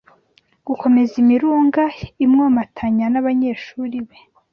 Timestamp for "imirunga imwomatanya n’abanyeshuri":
1.23-3.97